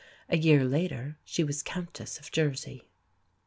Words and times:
A 0.29 0.37
year 0.37 0.65
later 0.65 1.19
she 1.23 1.43
was 1.43 1.61
Countess 1.61 2.17
of 2.17 2.31
Jersey. 2.31 2.89